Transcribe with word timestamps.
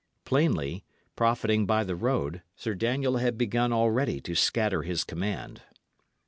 Plainly, 0.25 0.83
profiting 1.15 1.67
by 1.67 1.83
the 1.83 1.95
road, 1.95 2.41
Sir 2.55 2.73
Daniel 2.73 3.17
had 3.17 3.37
begun 3.37 3.71
already 3.71 4.19
to 4.21 4.33
scatter 4.33 4.81
his 4.81 5.03
command. 5.03 5.61